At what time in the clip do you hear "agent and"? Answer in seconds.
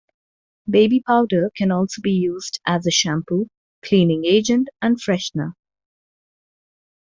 4.25-4.97